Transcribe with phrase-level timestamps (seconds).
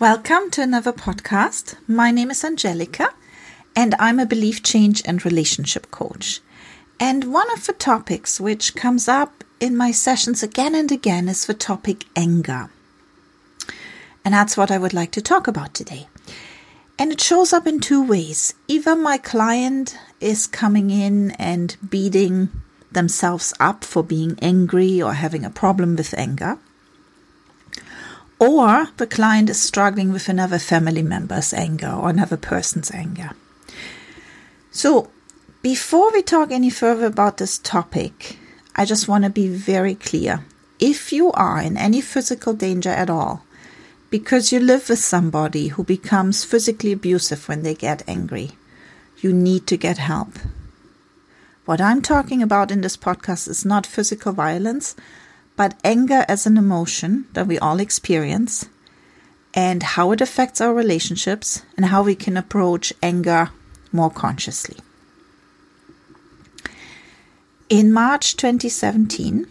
[0.00, 1.76] Welcome to another podcast.
[1.86, 3.14] My name is Angelica,
[3.76, 6.40] and I'm a belief change and relationship coach.
[6.98, 11.46] And one of the topics which comes up in my sessions again and again is
[11.46, 12.70] the topic anger.
[14.24, 16.08] And that's what I would like to talk about today.
[16.98, 18.52] And it shows up in two ways.
[18.66, 22.48] Either my client is coming in and beating
[22.90, 26.58] themselves up for being angry or having a problem with anger
[28.38, 33.30] or the client is struggling with another family member's anger or another person's anger.
[34.70, 35.10] So,
[35.62, 38.38] before we talk any further about this topic,
[38.76, 40.44] I just want to be very clear.
[40.78, 43.44] If you are in any physical danger at all,
[44.10, 48.50] because you live with somebody who becomes physically abusive when they get angry,
[49.20, 50.38] you need to get help.
[51.64, 54.94] What I'm talking about in this podcast is not physical violence,
[55.56, 58.66] but anger as an emotion that we all experience
[59.52, 63.50] and how it affects our relationships and how we can approach anger
[63.92, 64.76] more consciously.
[67.68, 69.46] In March 2017,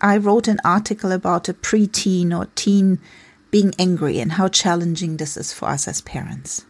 [0.00, 3.00] I wrote an article about a preteen or teen
[3.50, 6.64] being angry and how challenging this is for us as parents.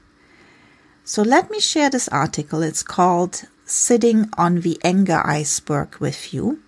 [1.05, 2.63] So let me share this article.
[2.63, 6.63] It's called Sitting on the Anger Iceberg with You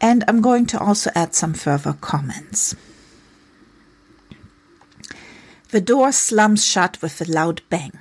[0.00, 2.74] and I'm going to also add some further comments.
[5.70, 7.92] The door slams shut with a loud bang.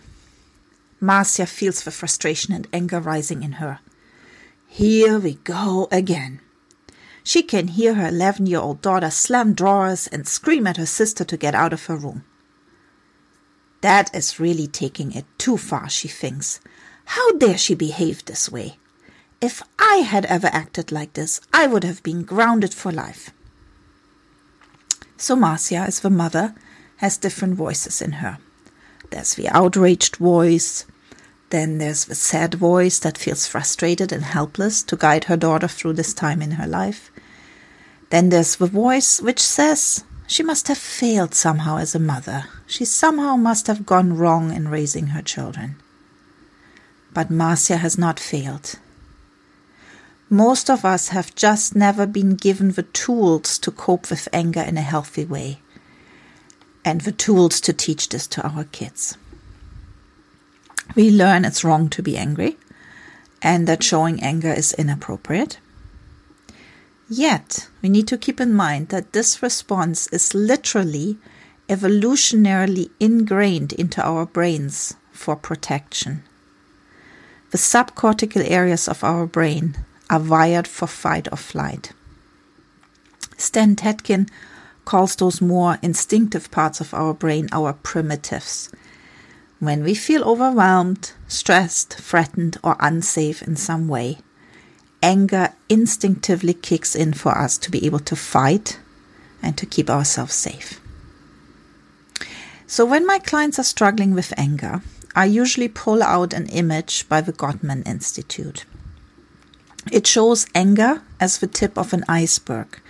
[0.99, 3.79] Marcia feels the frustration and anger rising in her.
[4.67, 6.41] Here we go again.
[7.23, 11.23] She can hear her 11 year old daughter slam drawers and scream at her sister
[11.23, 12.23] to get out of her room.
[13.81, 16.59] That is really taking it too far, she thinks.
[17.05, 18.77] How dare she behave this way?
[19.45, 23.29] If I had ever acted like this, I would have been grounded for life.
[25.17, 26.55] So Marcia, as the mother,
[26.97, 28.39] has different voices in her.
[29.11, 30.85] There's the outraged voice,
[31.51, 35.93] then there's the sad voice that feels frustrated and helpless to guide her daughter through
[35.93, 37.11] this time in her life.
[38.09, 42.45] Then there's the voice which says she must have failed somehow as a mother.
[42.65, 45.75] She somehow must have gone wrong in raising her children.
[47.13, 48.79] But Marcia has not failed.
[50.29, 54.75] Most of us have just never been given the tools to cope with anger in
[54.75, 55.59] a healthy way
[56.83, 59.17] and the tools to teach this to our kids.
[60.95, 62.57] We learn it's wrong to be angry
[63.41, 65.59] and that showing anger is inappropriate.
[67.07, 71.17] Yet, we need to keep in mind that this response is literally
[71.69, 76.23] evolutionarily ingrained into our brains for protection.
[77.51, 81.91] The subcortical areas of our brain are wired for fight or flight.
[83.37, 84.29] Stan Tatkin
[84.85, 88.69] calls those more instinctive parts of our brain our primitives.
[89.59, 94.19] When we feel overwhelmed, stressed, threatened, or unsafe in some way,
[95.01, 98.79] anger instinctively kicks in for us to be able to fight
[99.41, 100.79] and to keep ourselves safe.
[102.67, 104.81] So, when my clients are struggling with anger,
[105.15, 108.65] I usually pull out an image by the Gottman Institute.
[109.91, 112.81] It shows anger as the tip of an iceberg.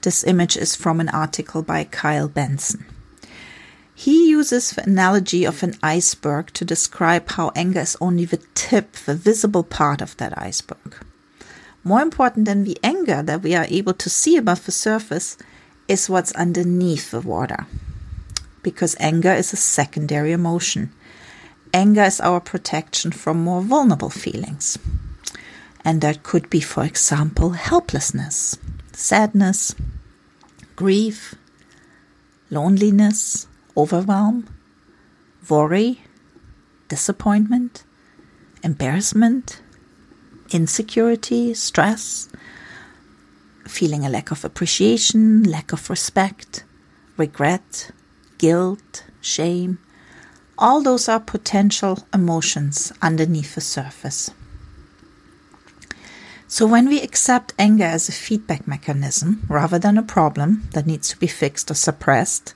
[0.00, 2.86] This image is from an article by Kyle Benson.
[3.94, 8.92] He uses the analogy of an iceberg to describe how anger is only the tip,
[8.92, 10.96] the visible part of that iceberg.
[11.84, 15.36] More important than the anger that we are able to see above the surface
[15.88, 17.66] is what's underneath the water.
[18.62, 20.90] Because anger is a secondary emotion.
[21.74, 24.78] Anger is our protection from more vulnerable feelings.
[25.84, 28.56] And that could be, for example, helplessness,
[28.92, 29.74] sadness,
[30.76, 31.34] grief,
[32.50, 33.46] loneliness,
[33.76, 34.48] overwhelm,
[35.48, 36.00] worry,
[36.88, 37.84] disappointment,
[38.62, 39.60] embarrassment,
[40.50, 42.28] insecurity, stress,
[43.66, 46.64] feeling a lack of appreciation, lack of respect,
[47.16, 47.90] regret,
[48.38, 49.78] guilt, shame.
[50.56, 54.30] All those are potential emotions underneath the surface.
[56.46, 61.08] So, when we accept anger as a feedback mechanism rather than a problem that needs
[61.08, 62.54] to be fixed or suppressed,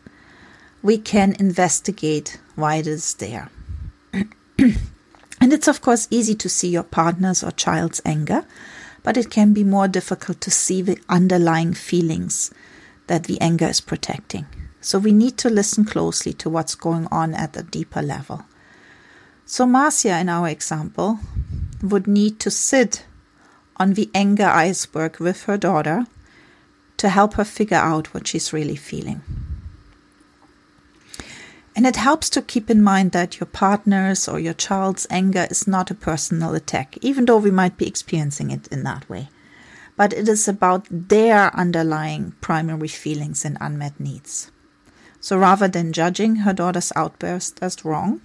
[0.82, 3.50] we can investigate why it is there.
[4.12, 8.44] and it's, of course, easy to see your partner's or child's anger,
[9.02, 12.52] but it can be more difficult to see the underlying feelings
[13.06, 14.44] that the anger is protecting.
[14.82, 18.44] So, we need to listen closely to what's going on at a deeper level.
[19.46, 21.20] So, Marcia, in our example,
[21.82, 23.06] would need to sit
[23.78, 26.06] on the anger iceberg with her daughter
[26.96, 29.22] to help her figure out what she's really feeling.
[31.76, 35.68] And it helps to keep in mind that your partner's or your child's anger is
[35.68, 39.28] not a personal attack, even though we might be experiencing it in that way.
[39.96, 44.50] But it is about their underlying primary feelings and unmet needs.
[45.20, 48.22] So rather than judging her daughter's outburst as wrong,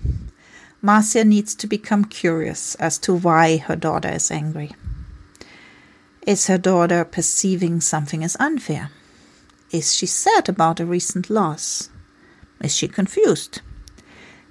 [0.82, 4.72] Marcia needs to become curious as to why her daughter is angry.
[6.25, 8.92] Is her daughter perceiving something as unfair?
[9.72, 11.90] Is she sad about a recent loss?
[12.62, 13.62] Is she confused?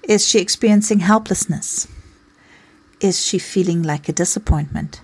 [0.03, 1.89] Is she experiencing helplessness?
[3.01, 5.01] Is she feeling like a disappointment?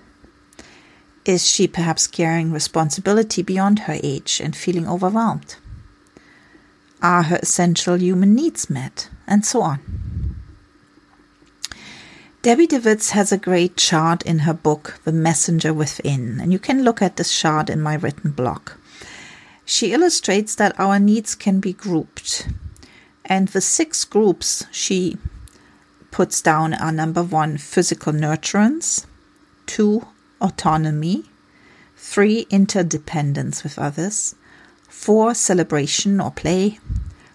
[1.25, 5.55] Is she perhaps carrying responsibility beyond her age and feeling overwhelmed?
[7.01, 9.09] Are her essential human needs met?
[9.25, 9.79] And so on.
[12.49, 16.81] Debbie DeWitz has a great chart in her book, The Messenger Within, and you can
[16.81, 18.71] look at this chart in my written blog.
[19.65, 22.47] She illustrates that our needs can be grouped
[23.23, 25.17] and the six groups she
[26.09, 29.05] puts down are number one, physical nurturance,
[29.67, 30.07] two,
[30.41, 31.25] autonomy,
[31.97, 34.33] three, interdependence with others,
[34.87, 36.79] four, celebration or play,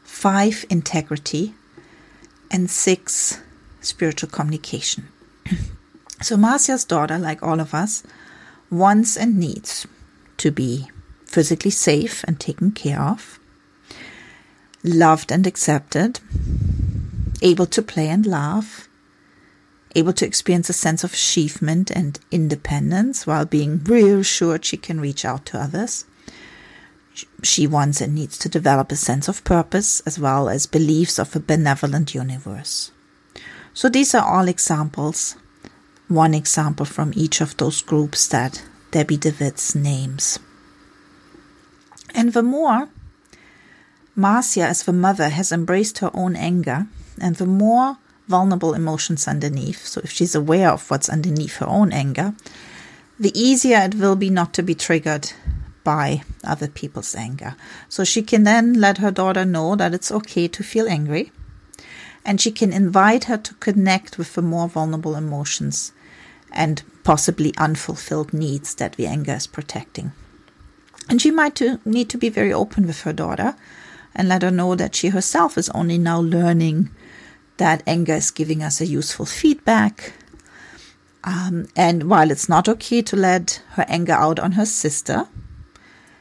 [0.03, 1.55] five, integrity,
[2.51, 3.44] and six,
[3.85, 5.09] spiritual communication.
[6.23, 8.03] so, Marcia's daughter, like all of us,
[8.71, 9.87] wants and needs
[10.39, 10.89] to be
[11.27, 13.39] physically safe and taken care of
[14.85, 16.21] loved and accepted,
[17.43, 18.89] able to play and laugh,
[19.95, 25.25] able to experience a sense of achievement and independence while being reassured she can reach
[25.25, 26.05] out to others.
[27.43, 31.35] She wants and needs to develop a sense of purpose as well as beliefs of
[31.35, 32.91] a benevolent universe.
[33.75, 35.37] So these are all examples,
[36.09, 40.39] one example from each of those groups that Debbie DeWitz names.
[42.15, 42.89] And the more
[44.15, 46.87] Marcia, as the mother, has embraced her own anger,
[47.21, 47.99] and the more
[48.29, 52.35] vulnerable emotions underneath, so if she's aware of what's underneath her own anger,
[53.19, 55.33] the easier it will be not to be triggered
[55.83, 57.57] by other people's anger.
[57.89, 61.33] So she can then let her daughter know that it's okay to feel angry,
[62.25, 65.93] and she can invite her to connect with the more vulnerable emotions
[66.53, 70.13] and possibly unfulfilled needs that the anger is protecting.
[71.09, 73.57] And she might need to be very open with her daughter
[74.15, 76.91] and let her know that she herself is only now learning
[77.57, 80.15] that anger is giving us a useful feedback.
[81.25, 85.29] Um, and while it's not okay to let her anger out on her sister,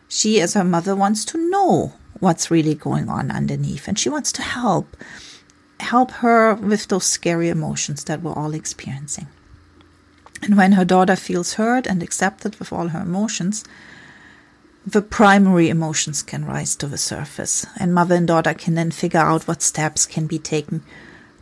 [0.08, 4.32] she, as her mother, wants to know what's really going on underneath and she wants
[4.34, 4.96] to help.
[5.80, 9.28] Help her with those scary emotions that we're all experiencing.
[10.42, 13.64] And when her daughter feels heard and accepted with all her emotions,
[14.86, 19.22] the primary emotions can rise to the surface, and mother and daughter can then figure
[19.22, 20.84] out what steps can be taken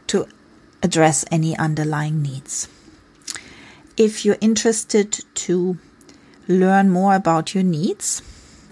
[0.08, 0.28] to
[0.84, 2.68] address any underlying needs.
[3.98, 5.78] If you're interested to
[6.48, 8.22] learn more about your needs,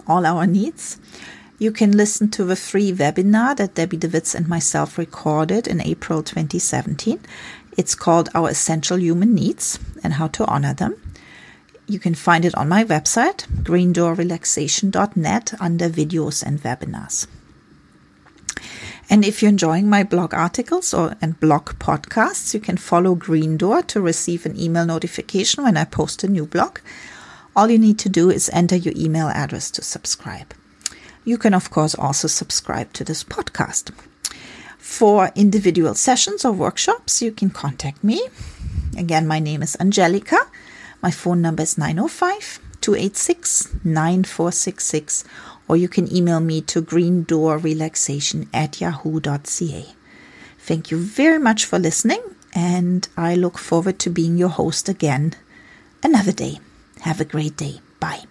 [0.08, 1.00] all our needs,
[1.60, 6.24] you can listen to the free webinar that Debbie DeWitz and myself recorded in April
[6.24, 7.20] 2017.
[7.78, 10.96] It's called Our Essential Human Needs and How to Honor Them.
[11.86, 17.28] You can find it on my website, greendoorrelaxation.net, under videos and webinars.
[19.10, 23.58] And if you're enjoying my blog articles or and blog podcasts, you can follow Green
[23.58, 26.80] Door to receive an email notification when I post a new blog.
[27.54, 30.54] All you need to do is enter your email address to subscribe.
[31.30, 33.92] You can, of course, also subscribe to this podcast.
[34.80, 38.20] For individual sessions or workshops, you can contact me.
[38.98, 40.40] Again, my name is Angelica.
[41.04, 45.24] My phone number is 905 286 9466,
[45.68, 49.86] or you can email me to greendoorrelaxation at yahoo.ca.
[50.58, 52.24] Thank you very much for listening,
[52.56, 55.36] and I look forward to being your host again
[56.02, 56.58] another day.
[57.02, 57.82] Have a great day.
[58.00, 58.24] Bye.